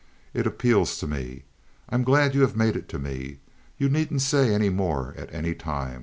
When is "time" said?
5.53-5.99